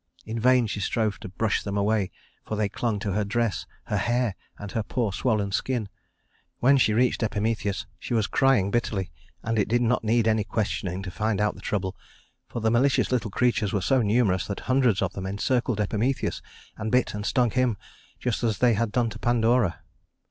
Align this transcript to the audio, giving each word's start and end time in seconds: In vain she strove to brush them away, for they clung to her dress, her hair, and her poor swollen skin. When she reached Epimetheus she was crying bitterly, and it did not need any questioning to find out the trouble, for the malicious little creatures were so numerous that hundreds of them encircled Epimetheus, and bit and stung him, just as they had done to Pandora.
In 0.25 0.39
vain 0.39 0.65
she 0.65 0.79
strove 0.79 1.19
to 1.19 1.29
brush 1.29 1.61
them 1.61 1.77
away, 1.77 2.09
for 2.43 2.55
they 2.55 2.67
clung 2.67 2.97
to 2.97 3.11
her 3.11 3.23
dress, 3.23 3.67
her 3.83 3.97
hair, 3.97 4.35
and 4.57 4.71
her 4.71 4.81
poor 4.81 5.13
swollen 5.13 5.51
skin. 5.51 5.89
When 6.59 6.77
she 6.77 6.91
reached 6.95 7.21
Epimetheus 7.21 7.85
she 7.99 8.15
was 8.15 8.25
crying 8.25 8.71
bitterly, 8.71 9.11
and 9.43 9.59
it 9.59 9.67
did 9.67 9.83
not 9.83 10.03
need 10.03 10.27
any 10.27 10.43
questioning 10.43 11.03
to 11.03 11.11
find 11.11 11.39
out 11.39 11.53
the 11.53 11.61
trouble, 11.61 11.95
for 12.47 12.61
the 12.61 12.71
malicious 12.71 13.11
little 13.11 13.29
creatures 13.29 13.73
were 13.73 13.79
so 13.79 14.01
numerous 14.01 14.47
that 14.47 14.61
hundreds 14.61 15.03
of 15.03 15.13
them 15.13 15.27
encircled 15.27 15.79
Epimetheus, 15.79 16.41
and 16.77 16.91
bit 16.91 17.13
and 17.13 17.23
stung 17.23 17.51
him, 17.51 17.77
just 18.19 18.43
as 18.43 18.57
they 18.57 18.73
had 18.73 18.91
done 18.91 19.11
to 19.11 19.19
Pandora. 19.19 19.81